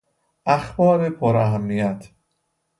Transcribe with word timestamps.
اخبار 0.45 1.09
پر 1.09 1.35
اهمیت 1.35 2.07